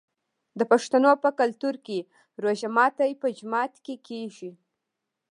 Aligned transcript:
د 0.59 0.61
پښتنو 0.71 1.11
په 1.23 1.29
کلتور 1.39 1.75
کې 1.85 1.99
د 2.33 2.37
روژې 2.43 2.69
ماتی 2.77 3.11
په 3.21 3.27
جومات 3.37 3.73
کې 3.85 3.95
کیږي. 4.07 4.51